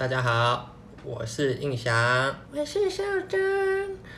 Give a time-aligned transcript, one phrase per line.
[0.00, 0.74] 大家好，
[1.04, 3.38] 我是印翔，我是少中。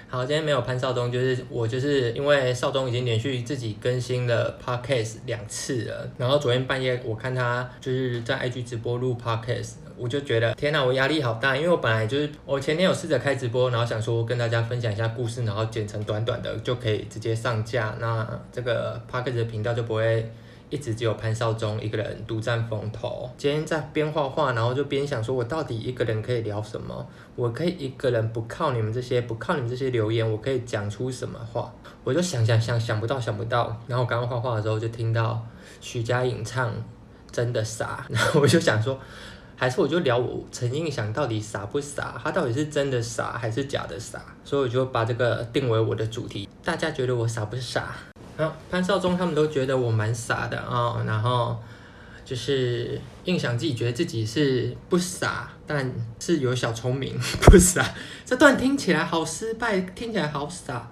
[0.09, 6.09] 好，今天没有潘少忠，就是我，就是因为少忠已经连续自己更新了 podcast 两次了。
[6.17, 20.31] 然后昨天半夜我看他就是在 IG 直播录 podcast，我就觉得天哪，我压力好大，因为我本来就是我前天有试着开直播，然后想说跟大家分享一下故事，然后剪成短短的就可以直接上架，那这个 podcast 的频道就不会。
[20.73, 23.31] 一直只有潘少忠一个人独占风头。
[23.37, 27.07] 今天在边画画，然后就边想说，我到底一个人可以聊什么？
[27.37, 31.71] 我可以一个人不靠你们这些，不靠你们这些留言，我可以讲出什么话？
[32.03, 33.79] 我就想想想想不到想不到。
[33.87, 35.47] 然后我刚刚画画的时候就听到
[35.83, 36.71] 徐佳莹唱
[37.31, 38.99] 《真的傻》， 然后我就想说，
[39.55, 42.19] 还是我就聊我陈印翔到底傻不傻？
[42.25, 44.19] 他到底是真的傻还是假的傻？
[44.43, 46.49] 所以我就把这个定为我的主题。
[46.65, 47.95] 大家觉得我傻不傻？
[48.37, 51.57] 啊，潘少忠他们都觉得我蛮傻的啊、然后
[52.25, 57.95] 就是印象自己觉得自己是不傻，但是有小聪明， 不傻。
[58.25, 60.89] 这段听起来好失败，听起来好傻。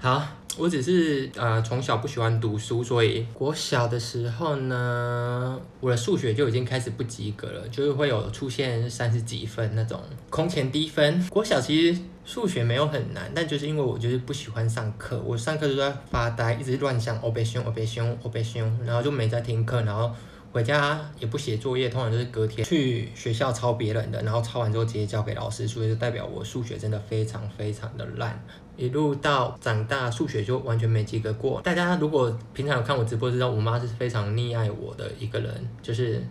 [0.00, 11.28] 好，我只是呃从小不喜欢读书，所以国小的时候呢，我的数学就已经开始不及格了，就是会有出现三十几分那种空前低分。
[11.28, 20.10] 国小其实数学没有很难，但就是因为我就是不喜欢上课，我上课就在发呆，一直乱想，欧北凶，欧北凶，欧北凶，然后就没在听课，然后
[20.52, 28.40] 回家也不写作业，通常就是隔天去学校抄别人的，然后抄完之后直接交给老师，所以就代表我数学真的非常非常的烂。
[28.76, 31.60] 一路到长大，数学就完全没及格过。
[31.62, 36.24] 大家如果平常有看我直播，知道我妈是非常溺爱我的一个人，就是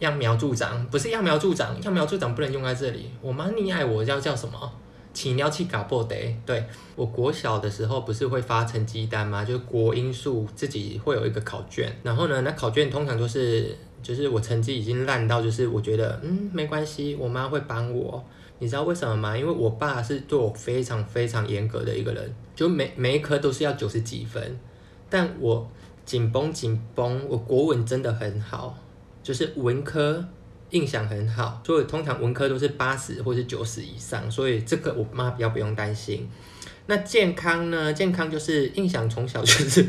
[0.00, 3.10] 揠苗助长，不是揠苗助长，揠苗助长不能用在这里。
[3.20, 4.72] 我妈溺爱我叫叫什么？
[5.14, 6.36] 起尿气嘎破得。
[6.44, 6.62] 对，
[6.96, 9.42] 我国小的时候不是会发成绩单吗？
[9.42, 18.22] 就是国英数自己会有一个考卷，然后呢，那考卷通常都是就是我成绩已经烂到，就是我觉得嗯没关系，我妈会帮我。
[18.60, 19.36] 你知道为什么吗？
[19.36, 24.58] 因为我爸是对我非常非常严格的一个人，就每每一科都是要九十几分，
[25.10, 25.68] 但我
[26.06, 28.78] 紧绷紧绷，我国文真的很好，
[29.24, 30.24] 就是文科
[30.70, 36.28] 印象很好，所以通常文科都是八十或是九十以上，所以这个我妈比较不用担心。
[36.86, 37.92] 那健康呢？
[37.92, 39.86] 健康就是印象从小就是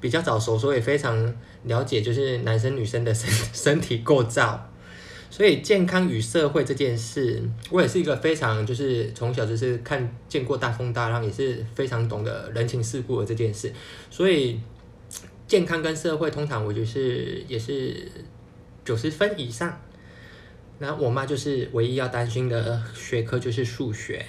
[0.00, 4.66] 比较早熟，所以非常了解就是男生女生的身 身体构造。
[5.28, 13.72] 所以健康与社会这件事，我也是一个非常就是从小就是看见过大风大浪，也是非常懂得人情世故的这件事。
[14.10, 14.58] 所以
[15.46, 17.94] 健康跟社会通常我就是也是
[18.84, 19.78] 九十分以上。
[20.80, 24.24] 然后我妈就是唯一要担心的学科就是数学。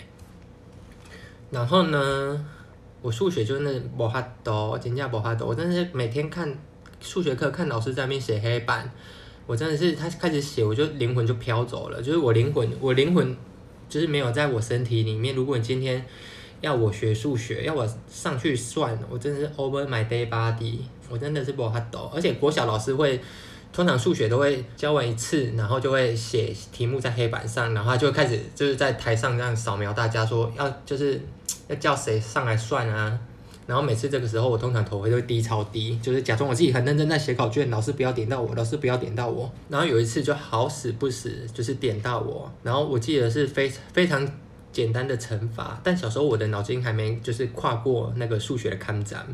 [1.50, 2.46] 然后呢，
[3.02, 6.56] 我数学就是那没法度，真的没法度，我真的是每天看
[7.00, 8.92] 数学课，看老师在那边写黑板。
[9.48, 12.02] 我真的是，他开始写，我就灵魂就飘走了。
[12.02, 13.36] 就是我灵魂，我灵魂
[13.90, 15.36] 就是没有在我身体里面。
[15.36, 16.06] 如果你今天
[16.62, 20.78] 要我学数学，要我上去算，我真的是 over my day body，
[21.10, 22.10] 我真的是不法度。
[22.14, 23.20] 而且国小老师会，
[23.74, 31.22] 通常数学都会教完一次，然后就会写题目在黑板上，然后就会开始就是在台上这样扫描大家说要就是
[31.68, 33.20] 要叫谁上来算啊。
[33.68, 39.50] 然后每次这个时候，我通常头会都会低超低，就是假装我自己很认真在写考卷，老师不要点到我，老师不要点到我。
[39.70, 42.52] 然后有一次就好死不死，就是点到我。
[42.64, 44.28] 然后我记得是非非常
[44.72, 49.26] 简单的乘法，但小时候我的脑筋还没就是跨过那个数学的坎站，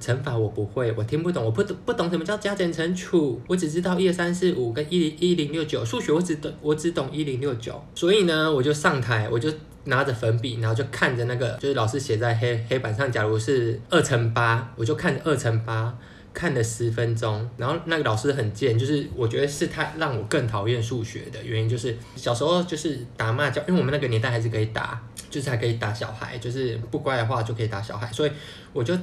[0.00, 9.50] 乘法我不会，我听不懂，我不懂不懂什么叫加减乘除，我只知道一二三四五跟一零一零六九，数学我只懂我只懂一零六九，所以呢，我就上台我就。
[9.84, 13.10] 拿着粉笔，然后就看着那个，就是老师写在黑黑板上。
[13.10, 15.96] 假如是二乘八，我就看着二乘八，
[16.32, 17.48] 看了十分钟。
[17.56, 28.10] 然后那个老师很贱，就是我觉得是他让我更讨厌数学的原因，就是小时候就是打骂教，因为我们那个年代还是可以打，就是还可以打小孩，就是不乖的话就可以打小孩。
[28.12, 28.32] 所以
[28.72, 28.96] 我就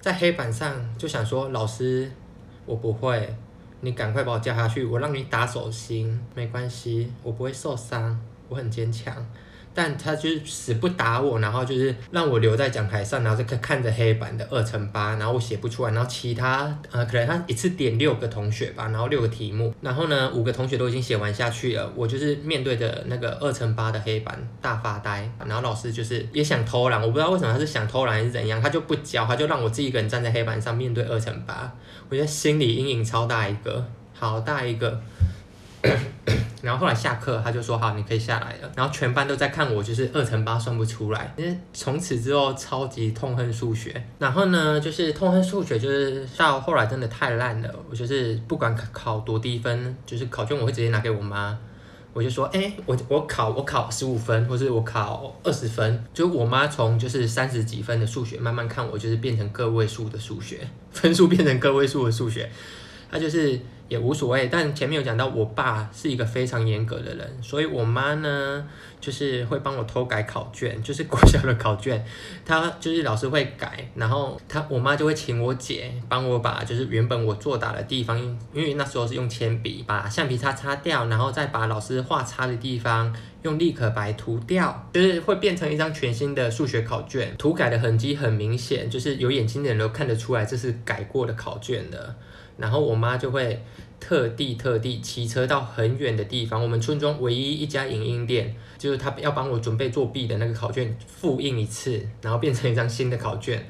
[0.00, 2.10] 在黑板上就想说，老师，
[2.64, 3.34] 我不会，
[3.80, 8.18] 你赶快把我叫下去，我让你打手心，没关系，我不会受伤，
[8.48, 9.14] 我很坚强。
[9.74, 31.72] 但他就是死不打我，然后就是让我留在讲台上，然后就看看着黑板的二乘八，然后我写不出来，然后其他呃可能他一次点六个同学吧，然后六个题目，然后呢五个同学都已经写完下去了，我就是面对着那个二乘八的黑板大发呆，然后老师就是也想偷懒，我不知道为什么他是想偷懒还是怎样，他就不教，他就让我自己一个人站在黑板上面对二乘八，
[32.08, 35.00] 我觉得心理阴影超大一个，好大一个。
[36.60, 38.70] 然后后来下课，他就说好，你可以下来了。
[38.74, 41.32] 然后全班都在看我，就是二乘八算不出来。
[41.36, 44.04] 因为从此之后超级痛恨数学。
[44.18, 47.72] 然后呢，就是痛恨数学，就是到后来真的太烂了。
[47.88, 51.56] 我就是不管考多低分，就是考卷我会直接拿给我妈。
[52.12, 62.50] 我就说，哎、我我考我考十五分，或是我考二十分，就我妈从就是三十几分的数学慢慢看我，就是变成个位数的数学，分数变成个位数的数学，
[63.12, 63.60] 她就是。
[63.88, 68.68] 也无所谓，但前面有讲到，我爸是一个非常严格的人，所以我妈呢，
[69.00, 72.04] 就是会帮我偷改考卷，就是国小的考卷，
[72.44, 78.18] 她就是老师会改，然后她我妈就会请我姐帮我把就是原本我作答的地方，
[78.52, 92.14] 因为那时候是用铅笔把橡皮擦擦掉，然后再把老师画叉的地方用立可白涂掉，就是会变成一张全新的数学考卷，涂改的痕迹很明显，就是有眼睛的人都看得出来这是改过的考卷的。
[92.58, 93.62] 然后我妈就会
[93.98, 103.66] 特地特地骑车到很远的地方，我们村庄唯一一家影印店，就是她要帮我准备作弊的那个考卷复印一次，然后变成一张新的考卷。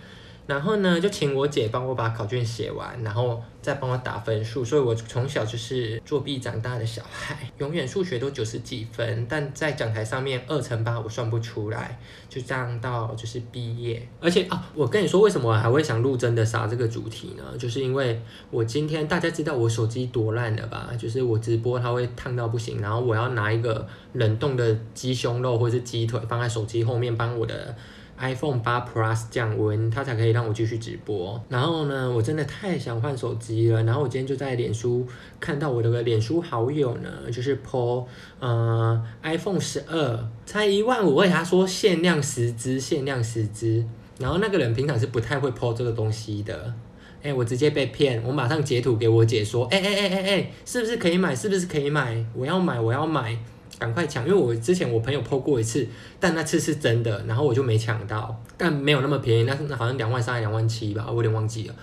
[0.49, 4.65] 然后呢，就请我姐帮我把考卷写完，然后再帮我打分数。
[4.65, 12.00] 所以我从小就是作弊长大的小孩，永远数学都九十几分，但在讲台上面二乘八我算不出来，
[12.31, 14.09] 就这样到就是毕业。
[14.23, 17.45] 而且啊，我跟你说为什么我还会想录真的傻这个主题呢？
[17.59, 18.19] 就是因为
[18.50, 20.89] 我今天大家知道我手机多烂了吧？
[20.99, 27.77] 就是我直播它会烫到不行，然后我要拿一个冷冻的鸡胸肉或者是鸡腿放在手机后面帮我的。
[28.19, 31.41] iPhone 八 Plus 降温，它才可以让我继续直播。
[31.49, 33.82] 然后呢，我真的太想换手机了。
[33.85, 35.06] 然后我今天就在脸书
[35.38, 38.05] 看到我的个脸书好友呢，就是 po
[38.41, 43.85] 呃 iPhone 十二才一万五，我给他说限量十只，限量十只。
[44.19, 46.75] 然后那个人平常是不太会 po 这个东西的。
[47.23, 51.35] 哎，我直接被骗，我马上截图给我姐说，哎哎哎哎哎，是不是可以买？
[51.35, 52.25] 是不是可以买？
[52.35, 53.37] 我要买，我要买。
[53.79, 55.87] 赶快抢，因为我之前我朋友 po 过一次，
[56.19, 61.75] 但那次是真的，然后我就没抢到，但没有那么便宜，那是好像两万三还两万七吧，我有点忘记了。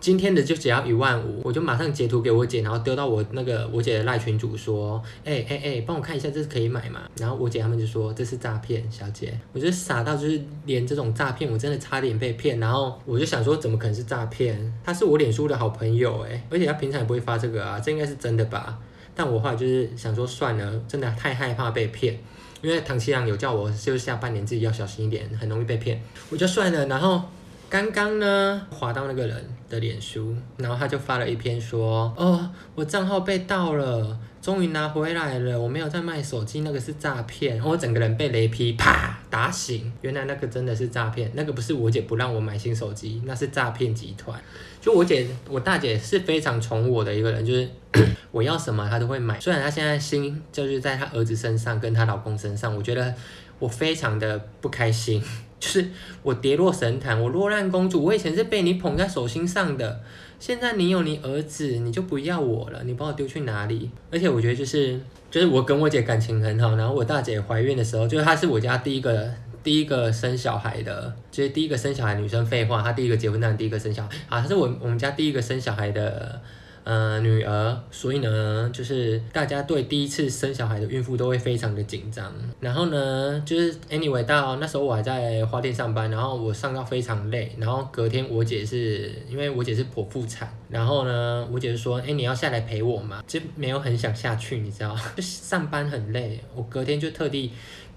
[0.00, 7.00] 今天的就只要一万五，我就马上截图给我姐，然后丢到我那个我姐的赖群主说，哎哎哎，帮我看一下这是可以买吗？
[7.18, 14.70] 然后我姐他们就说这是诈骗，小姐，我觉得傻到就是连这种诈骗我真的差点被骗，然后我就想说怎么可能是诈骗？
[14.84, 18.78] 他是我脸书的好朋友哎，而且他平常也不会发这个啊，这应该是真的吧？
[19.14, 22.18] 但我后来就是想说算了，真的太害怕被骗，
[22.62, 26.00] 因为唐綺阳有叫我，就是下半年自己要小心一点，很容易被骗，
[26.30, 26.86] 我就算了。
[26.86, 27.22] 然后
[27.68, 44.40] 刚刚呢，滑到那个人的脸书，然后他就发了一篇说，哦，我账号被盗了，终于拿回来了，我没有在卖手机，那个是诈骗，我整个人被雷劈，啪打醒，原来那个真的是诈骗，那个不是我姐不让我买新手机，那是诈骗集团。
[44.84, 47.66] 就我姐，我大姐是非常宠我的一个人，就是
[48.30, 49.40] 我要什么她都会买。
[49.40, 53.14] 虽然她现在心就是在她儿子身上，跟她老公身上，我觉得
[53.58, 55.22] 我非常的不开心。
[55.58, 55.88] 就是
[56.22, 60.02] 我跌落神坛，我落难公主，我以前是被你捧在手心上的，
[60.38, 63.90] 现在你有你儿子，你就不要我了，你把我丢去哪里？
[64.10, 69.32] 而且我觉得就是就是我跟我姐感情很好，然后我大姐怀孕的时候，就是她是我家第一个。
[69.64, 72.44] 第一个生小孩的，就是第一个生小孩女生。
[72.44, 74.10] 废话，她第一个结婚，但第一个生小孩。
[74.28, 76.38] 啊，她是我我们家第一个生小孩的，
[76.84, 77.80] 呃，女儿。
[77.90, 82.30] 所以呢，就是大家对第一次生小孩的孕妇都会非常的紧张。
[82.60, 87.56] 然后呢，就是 anyway 到那时候我还在花店上班，然后我上到非常累。
[87.58, 93.24] 然后隔天我姐是因为我姐是剖腹产，然后呢，我姐就说，哎，你要下来陪我吗？
[93.26, 96.38] 就没有很想下去，你知道，就 上班很累。
[96.54, 97.50] 我隔天就特地。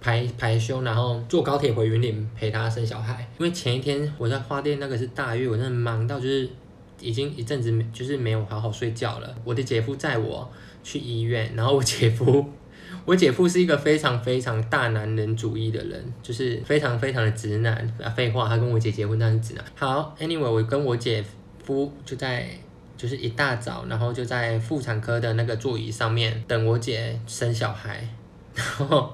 [0.08, 3.30] 排排休，然后坐高铁回云林陪她生小孩。
[3.38, 6.50] 因为前一天我在花店那个是大月，我真的忙到就是
[7.02, 9.36] 已经一阵子没就是没有好好睡觉了。
[9.44, 10.50] 我的姐夫载我
[10.82, 12.46] 去医院，然后我姐夫，
[13.04, 17.76] 我姐夫是一个非常非常大男人主义的人，就是非常非常的直男。
[18.02, 19.66] 啊，废话，他跟我姐结婚，他是直男。
[19.76, 21.22] 好，anyway，我跟我姐
[21.62, 22.48] 夫就在
[22.96, 28.08] 就是一大早，然后就在妇产科的那个座椅上面等我姐生小孩，
[28.56, 29.12] 然后。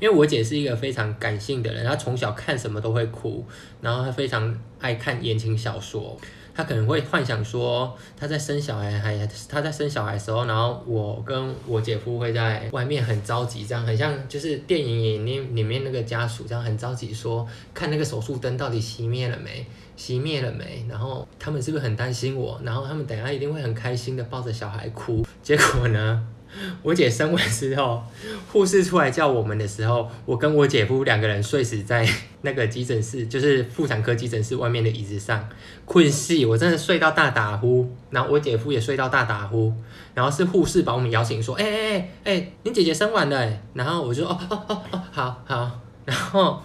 [0.00, 3.44] 因为我姐是一个非常感性的人，她从小看什么都会哭，
[3.80, 6.16] 然后她非常爱看言情小说，
[6.54, 19.64] 她可能会幻想说她在生小孩还她在生小孩的时候，然后我跟我姐夫会在外面很着急，这样很像就是电影里面里面那个家属这样很着急说看那个手术灯到底熄灭了没，
[19.96, 26.26] 熄灭了没，然后他们是不是很担心我，然后他们等下一定会很开心的抱着小孩哭，结果呢？
[26.82, 28.02] 我姐生完之后，
[28.52, 32.08] 护士出来叫我们的时候，我跟我姐夫两个人睡死在
[32.42, 35.48] 那个急诊室，就是妇产科急诊室外面的椅子上，
[35.84, 39.72] 困死，我真的睡到大打呼，然后我姐夫也睡到大打呼，
[40.14, 41.90] 然后是护士把我们摇醒，说：“哎哎
[42.24, 46.62] 哎哎，你姐姐生完了。”然后我就：“哦哦哦哦，好好。”然后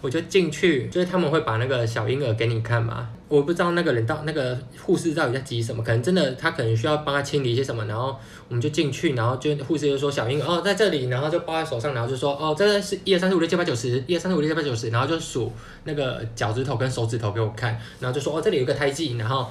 [0.00, 3.08] 我就进去，就是他们会把那个小婴儿给你看嘛。
[3.28, 8.16] 我不知道那个人到那个护士到底在急什么，可能真的他可能需要帮他清理一些什么，然后
[8.48, 19.48] 我们就进去，然后就护士就说小婴儿哦在这里，然后就抱在手上，然后就说哦这个是一二三四五六七八九十，一二三四五六七八九十，然后就数那个脚趾头跟手指头给我看，然后就说哦这里有个胎记，然后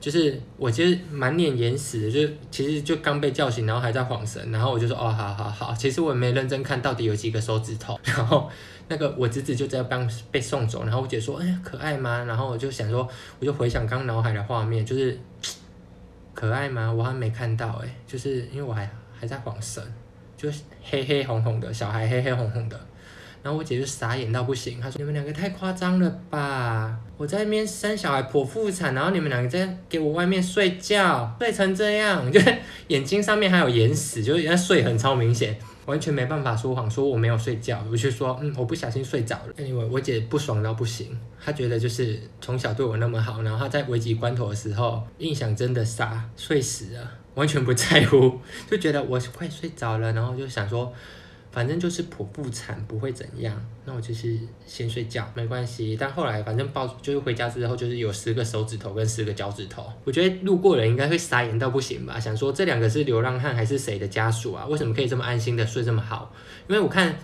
[0.00, 8.48] 就是我其实满脸眼屎的，就其实就刚被叫醒，然后还在晃神，然后我就说哦好好好，其实我也没认真看到底有几个手指头，然后。
[8.90, 15.16] 那个我侄子就在帮被送走，然后我姐说：“哎呀，可爱吗？”然后我就想说，我就回想刚脑海的画面，就是
[16.34, 16.92] 可爱吗？
[16.92, 19.80] 我还没看到哎，就是因为我还还在晃神，
[20.36, 20.50] 就
[20.82, 22.78] 黑黑红红的小孩，黑黑红红的。
[23.44, 26.98] 然后我姐就傻眼到不行，她说：“你们两个太夸张了吧！
[27.16, 32.40] 我在那边生小孩剖腹产，然后你们两个在给我外面睡觉，睡成这样，就
[32.88, 35.56] 眼睛上面还有眼屎，就是人家睡很超明显。”
[35.86, 39.54] 完全没办法说谎，说我没有睡觉，我就说嗯，我不小心睡着了。
[39.58, 48.38] 因为我我姐不爽到不行，她觉得就是从小对我那么好，然后她在危急关头的时候，印象真的傻，睡死了，完全不在乎，
[48.70, 50.92] 就觉得我快睡着了，然后就想说。
[51.52, 55.96] 反正就是剖腹产不会怎样，那我就是先睡觉没关系。
[55.98, 64.64] 但后来反正抱就是回家之后就是有十个手指头跟十个脚趾头，我觉得路过人应该会傻眼到不行吧，想说这两个是流浪汉还是谁的家属啊？
[64.66, 66.32] 为什么可以这么安心的睡这么好？
[66.68, 67.16] 因为我看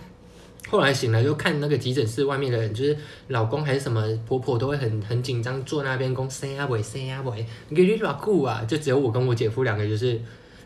[0.67, 2.97] 后来醒来就看那个急诊室外面的人，就是
[3.29, 8.65] 老公还是什么婆婆都会很很紧张坐那边讲生啊未生啊未，你给你偌久啊？
[8.67, 10.19] 就只有我跟我姐夫两个就是。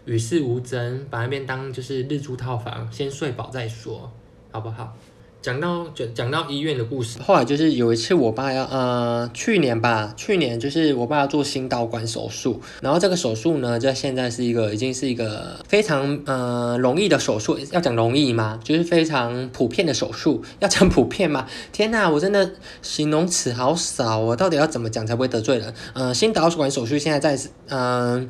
[0.06, 4.12] 与世无争，把那边当就是日租套房，先睡饱再说，
[4.52, 4.96] 好不好？
[5.42, 18.60] 讲到讲讲到医院的故事，后来就是有一次我爸要呃去年吧，去年就是我爸要做心导管手术，然后这个手术呢，在现在是一个已经是一个非常呃容易的手术，要讲容易吗？
[18.64, 21.48] 就是非常普遍的手术，要讲普遍吗？
[21.72, 22.52] 天哪，我真的
[22.84, 25.74] 形容词好少，我到底要怎么讲才不会得罪人？
[25.94, 28.30] 呃，心导管手术现在在嗯。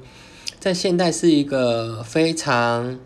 [0.62, 3.00] 在现代是一个非常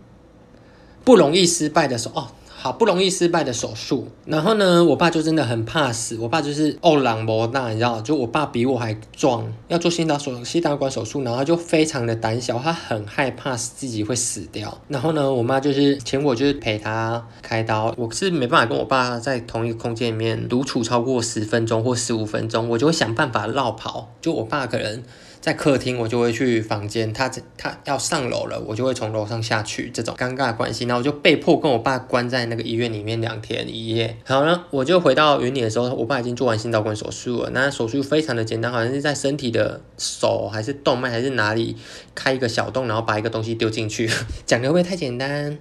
[1.06, 4.10] 不容易失败的手哦，好不容易失败的手术。
[4.26, 14.78] 然后呢，我爸就真的很怕死，我爸就是欧朗博那，你知道，就我爸比我还壮，要做心导手心导管手术，然后就非常的胆小，他很害怕自己会死掉。
[14.90, 25.02] 然后呢，我妈就是请我就是陪他开刀，我是没办法跟我爸在同一个空间里面独处超过十分钟或十五分钟，我就会想办法绕跑，就我爸可能。
[25.46, 27.14] 在客厅，我就会去房间。
[27.14, 29.92] 他他要上楼了，我就会从楼上下去。
[29.94, 34.18] 这种尴尬关系，然后我就被迫跟我爸关在那个医院里面两天一夜。
[34.26, 37.52] 好了，我就回到云林的时候，我爸已经做完心导管手术了。
[37.52, 41.76] 那手术非常的简单，好像是在身体的手还是动脉还是哪里
[42.16, 44.10] 开一个小洞，然后把一个东西丢进去。
[44.48, 45.56] 讲的会不会太简单？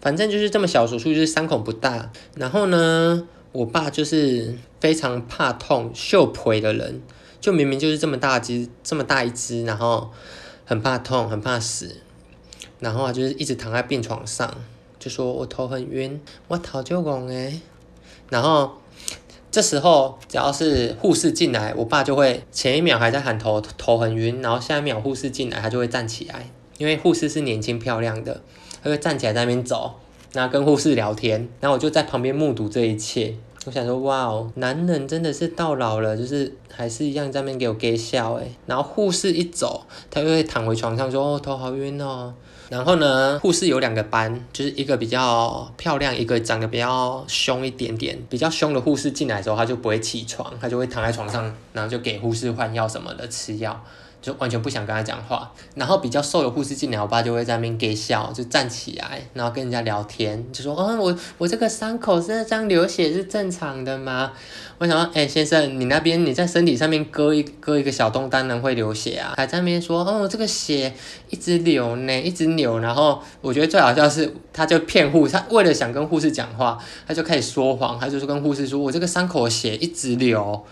[0.00, 2.10] 反正就是这么小手术，就是伤口不大。
[2.34, 7.00] 然后呢，我爸就是非常怕痛、秀腿的人。
[7.40, 10.10] 就明明就是这么大只，这么大一只，然后
[10.64, 12.00] 很怕痛，很怕死，
[12.80, 14.52] 然后啊，就是一直躺在病床上，
[14.98, 17.60] 就说我头很晕，我头就晕诶。
[18.28, 18.72] 然后
[19.50, 28.42] 这时候只要是护士进来，我爸就会前一秒还在喊头头很晕，然后下一秒护士进来，他就会站起来，因为护士是年轻漂亮的，
[28.82, 29.94] 他会站起来在那边走，
[30.32, 33.36] 然后跟护士聊天，然后我就在旁边目睹这一切。
[33.68, 38.50] 我想说，哇哦，男人真的是到老了，就是还是一样在那边给我给笑诶。
[38.64, 42.32] 然后护士一走，他就会躺回床上说，哦，头好晕哦。
[42.70, 48.18] 然后呢，护士有两个班，就是一个比较漂亮，一个长得比较凶一点点。
[48.30, 53.84] 比较凶的护士进来之后，他就不会起床，他就会躺在床上，然后就给护士换药什么的，吃药。
[54.20, 64.32] 就完全不想跟他讲话，然后比较瘦的护士进来，我爸就会在那边给笑，就站起来，然后跟人家聊天，就说：“哦，我我这个伤口是这样流血是正常的吗？”
[64.78, 70.92] 我想说：“哎、先生，你那边你在身体上面割一割一个小洞，当然会流血啊。”还在那边说：“哦，这个血
[71.30, 80.64] 一直流呢，一直流。”然后我觉得最好笑是，他就骗护士，他为了想跟护士讲话，他就开始说谎，他就是跟护士说：“我这个伤口血一直流。”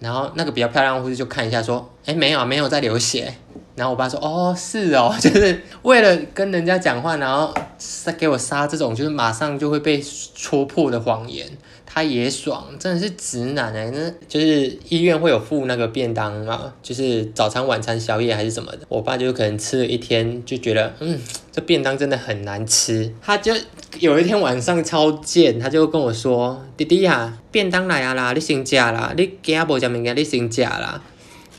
[0.00, 3.32] 然后那个比较漂亮的护士就看一下，说：“哎，没有，没有在流血。”
[3.76, 10.02] 然后我爸说：“哦，是哦， 就是为了跟人家讲话，然后杀给我杀这种，就是马上就会被
[10.34, 11.46] 戳破的谎言。”
[11.92, 13.90] 他也爽，真的是直男哎！
[13.90, 18.78] 那就是医院会有附那个便当嘛，就是早餐、晚餐、宵夜还是什么的。
[18.88, 21.20] 我爸就可能吃了一天，就觉得嗯，
[21.50, 23.12] 这便当真的很难吃。
[23.20, 23.52] 他就
[23.98, 31.02] 有一天晚上超贱，他就跟我说：“弟弟呀、便当来啊啦，你先吃啦，你今仔无食物件，你先吃啦。”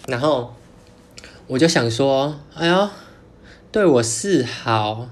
[0.07, 0.55] 然后
[1.47, 2.89] 我就想说：“哎呦，
[3.69, 5.09] 对我示好。”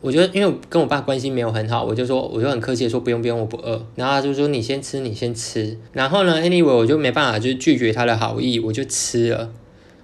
[0.00, 3.84] 我就因为跟我爸关系没有很好，我就说我就很客气的说不用不用，我不饿。
[3.96, 5.76] 然后他就说你先吃你先吃。
[5.92, 9.50] 然后呢，anyway 我就没办法，就是拒绝他的好意，我就吃了。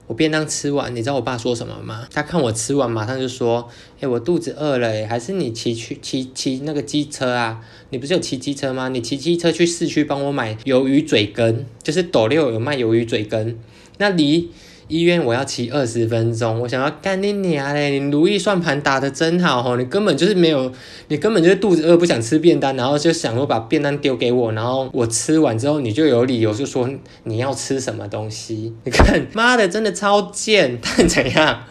[0.07, 2.07] 我便当吃完，你知道我爸说什么吗？
[2.13, 3.67] 他看我吃完，马上就说
[4.01, 7.65] ：“哎、我肚子饿了，还是你骑去骑骑那个机车啊？
[7.89, 8.91] 你不是有骑机车吗？
[8.91, 13.57] 你骑机车去市区帮我买鱿鱼嘴羹，就是斗六有卖鱿鱼嘴羹，
[13.99, 14.51] 那离。”
[14.87, 17.99] 医院我要骑二十分钟，我想要干你娘嘞！
[17.99, 20.71] 你如意算盘打得真好吼，你根本就是没有，
[21.09, 26.87] 你根本就是肚子饿不想吃便当，然后就想说把便当丢给我，然后我吃完之后你就有理由就说
[27.23, 28.75] 你要吃什么东西？
[28.85, 31.65] 你看妈的真的超贱，但怎样？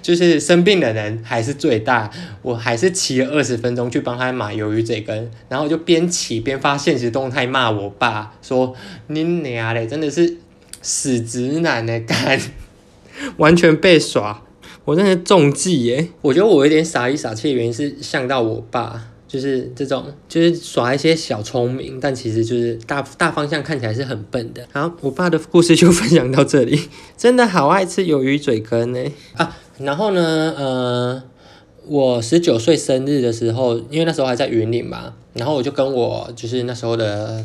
[0.00, 2.08] 就是生病的人还是最大，
[2.42, 8.76] 我还是骑了二十分钟去帮他买鱿鱼嘴羹，然后就边骑边发现实动态骂我爸说
[9.08, 10.36] 你娘嘞，真的是。
[10.82, 12.40] 死直男的干，
[13.38, 14.42] 完全被耍，
[14.84, 16.08] 我真的中计耶！
[16.22, 24.66] 我觉得我有点傻里傻气的原因是像到我爸，就是这种，就是耍一些小聪明，但其实就是大大方向看起来是很笨的。
[24.72, 29.04] 好，我爸的故事就分享到这里， 真的好爱吃鱿鱼嘴根呢
[29.36, 29.56] 啊！
[29.78, 31.22] 然后呢，呃，
[31.86, 37.44] 我十九岁生日的时候，因为那时候还在云岭嘛，然后我就跟我就是那时候的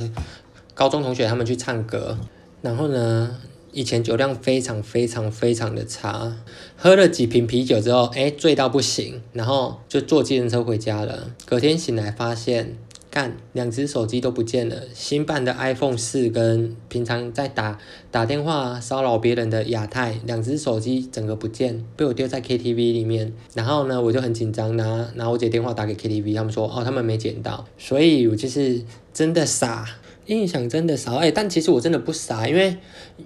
[0.74, 2.18] 高中同学他们去唱歌。
[2.63, 3.41] 然后呢，
[3.74, 6.38] 以前酒量非常非常非常的差，
[6.77, 11.32] 喝了几瓶啤酒之后，哎，醉到不行，然后就坐计程车回家了。
[11.46, 12.77] 隔天醒来发现，
[13.12, 17.77] 干，两只手机都不见了，新办的 iPhone 四跟平常在打
[18.10, 23.34] 打电话骚扰别人的亚太，两只手机整个不见，被我丢在 KTV 里面。
[23.53, 28.82] 然后呢，我就很紧张，拿拿我姐电话打给 KTV，他们说，哦，他们没捡到，所以我就是
[29.13, 29.86] 真的傻。
[30.27, 32.77] 印象真的少哎、但其实我真的不傻，因为，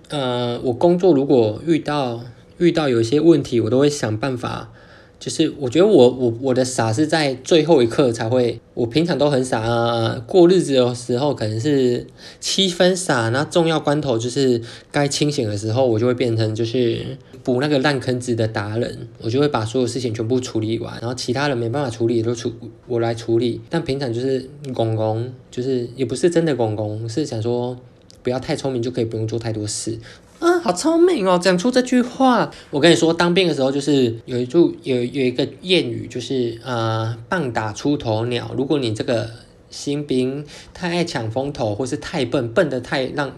[0.09, 2.21] 呃，我工作如果遇到
[2.57, 4.71] 遇到有一些问题，我都会想办法。
[5.19, 12.05] 就是我觉得我我我的傻是在最后一刻才会，我平常都很傻啊，过日子的时候可能是
[12.39, 14.61] 七分傻，那重要关头就是
[14.91, 22.51] 该清醒的时候，我就会变成就是补那个烂坑子的达人，我就会把所有事情全部处理完，然后其他人没办法处理都处
[22.87, 27.79] 我来处理，但平常就是公公，就是也不是真的公公，是想说
[28.21, 29.97] 不要太聪明就可以不用做太多事。
[30.39, 31.39] 啊，好聪明哦！
[31.41, 38.51] 讲出这句话，我跟你说，当兵的时候就是有一句有有一个谚语，就是呃，棒打出头鸟。
[38.57, 39.29] 如果你这个
[39.69, 43.31] 新兵太爱抢风头，或是太笨，笨的太让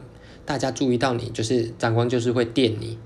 [0.45, 2.97] 大家注意到你，就是长官就是会电你。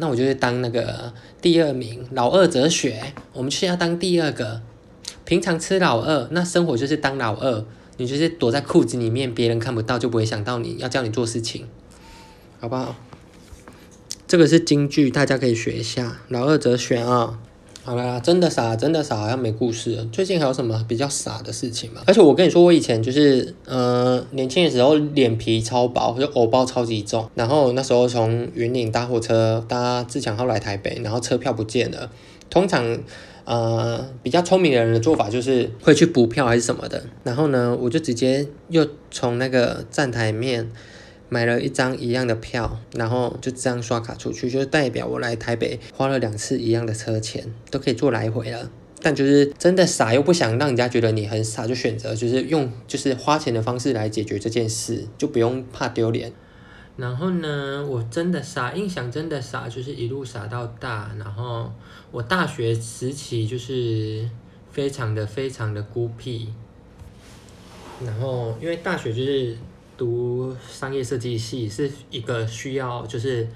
[0.00, 4.62] 那我就是当那个第二名，老二哲学，我们是要当第二个。
[5.26, 7.64] 平常吃老二，那生活就是当老二，
[7.98, 11.68] 你就是躲在裤子里面，别人看不到，就不会想到你要叫你做事情，
[12.58, 12.96] 好不好？
[14.26, 16.20] 这个是京剧，大家可以学一下。
[16.28, 17.38] 老二哲学啊，
[17.90, 20.04] 好啦，真的傻，真的傻，好像没故事了。
[20.12, 22.00] 最近还有什么比较傻的事情吗？
[22.06, 27.28] 而且我跟你说，我以前就是，呃，年轻的时候脸皮超薄，就偶包超级重。
[27.34, 32.08] 然后那时候从云岭搭火车搭自强号来台北，然后车票不见了。
[32.48, 32.96] 通常，
[33.44, 37.02] 呃，比较聪明的人的做法就是会去补票还是什么的。
[37.24, 40.70] 然后呢，我就直接又从那个站台面。
[41.30, 48.68] 买了一张一样的票，然后就这样刷卡出去，就代表我来台北花了两次一样的车钱，都可以坐来回了。
[49.00, 56.32] 但就是真的傻，又不想让人家觉得你很傻，就选择就是用就是花钱的方式来解决这件事，就不用怕丢脸。
[56.96, 61.12] 然后呢，我真的傻，印象真的傻，就是一路傻到大。
[61.16, 61.72] 然后
[62.10, 64.28] 我大学时期就是
[64.72, 66.48] 非常的非常的孤僻。
[68.04, 69.56] 然后因为大学就是。
[70.00, 73.46] 读商业设计系是一个需要，就是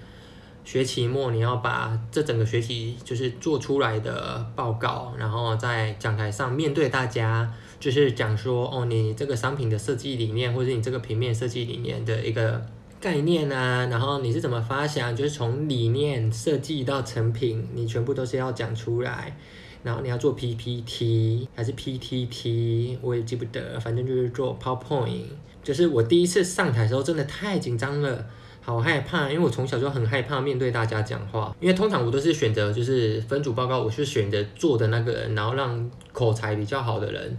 [0.62, 12.62] 学期末你要把这整个学期就是做出来的报告，然后在讲台上面对大家，就是讲说哦，你这个商品的设计理念，或者你这个平面设计理念的一个
[13.00, 19.34] 概念啊，然后你是怎么发想，就是从理念设计到成品，你全部都是要讲出来，
[19.82, 25.22] 然后你要做 PPT 还是 PTT，我也记不得，反正就是做 PowerPoint。
[25.64, 28.24] 就是我第一次上台的时候，真的太紧张了，
[28.60, 37.36] 好害怕，因为我从小就很害怕面对大家讲话，因为通常我都是选择就是分组报告，我是选择做的那个人，然后让口才比较好的人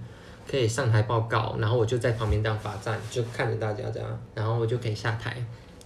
[0.50, 5.38] 可以上台报告，然后我就在旁边这样罚站，就看着大家这样，然后我就可以下台。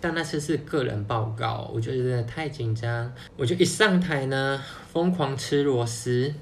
[0.01, 6.33] 但那次是个人报告，我觉得真的太紧张，我就一上台呢，疯狂吃螺丝。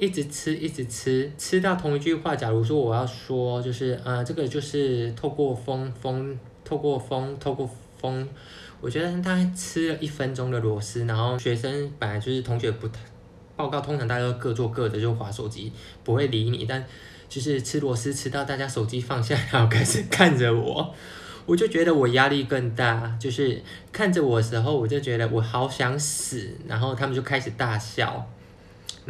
[0.00, 2.34] 一直吃，一直吃，吃到同一句话。
[2.34, 8.26] 假如说我要说，就是，呃，这个就是透过风，风，透过风，透过风。
[8.80, 12.98] 我觉得他吃了一分钟的螺丝，然后学生本来就是同学不太
[13.54, 15.70] 报告通常大家都各做各的，就划手机，
[16.02, 16.64] 不会理你。
[16.64, 16.82] 但
[17.28, 20.94] 就是吃螺丝吃到大家手机放下，然后开始看着我，
[21.44, 23.14] 我就觉得我压力更大。
[23.20, 26.48] 就是看着我的时候，我就觉得我好想死。
[26.66, 28.26] 然后他们就开始大笑，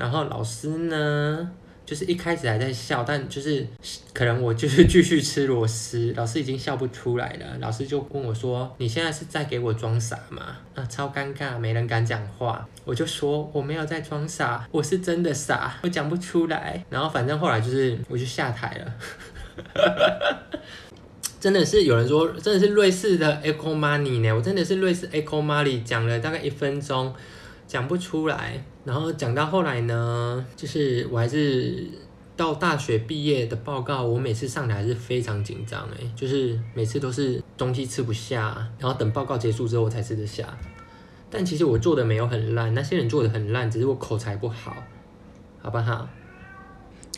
[0.01, 1.51] 然后老师呢？
[1.87, 3.67] 就是一开始还在笑，但就是
[4.15, 7.47] 可能我就是继续吃螺丝，老师已经笑不出来了。
[7.59, 12.65] 老师就问我说：“你现在是在给我装傻吗？”啊，超尴尬，没人敢讲话。
[12.85, 16.85] 我就说我没有在装傻，我是真的傻，我讲不出来。
[16.89, 18.95] 然后反正后来就是我就下台了。
[21.41, 27.13] 真的是有人说，真的是瑞士的 Echo Money 呢，我真的是瑞士 Echo Money 讲了大概一分钟。
[27.71, 31.87] 讲不出来，然后讲到后来呢，就是我还是
[32.37, 40.59] 到大学毕业的报告，我每次上台还是非常紧张诶，就是每次都是东西吃不下，然后等报告结束之后我才吃得下。
[41.31, 44.77] 但其实我做的没有很烂，那些人做的很烂，只是我口才不好，
[45.63, 46.09] 好不好？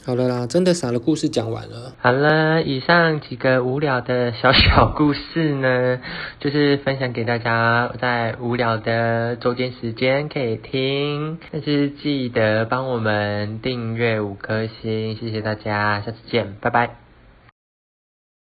[0.04, 1.94] 好了啦，真的傻的故事讲完了。
[2.00, 6.00] 好了，以上几个无聊的小小故事呢，
[6.40, 11.38] 就是分享给大家，在无聊的周间时间可以听。
[11.52, 17.01] 但是记得帮我们订阅五颗星，谢谢大家，下次见，拜拜。